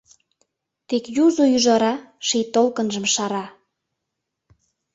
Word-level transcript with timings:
Тек 0.87 1.05
юзо 1.25 1.43
ӱжара 1.55 1.93
ший 2.27 2.45
толкынжым 2.53 3.05
шара. 3.13 3.45